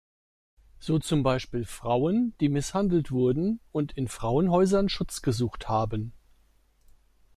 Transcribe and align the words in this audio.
So 0.79 0.97
zum 0.97 1.21
Beispiel 1.21 1.63
Frauen, 1.63 2.33
die 2.39 2.49
misshandelt 2.49 3.11
wurden 3.11 3.59
und 3.71 3.91
in 3.91 4.07
Frauenhäusern 4.07 4.89
Schutz 4.89 5.21
gesucht 5.21 5.69
haben. 5.69 6.11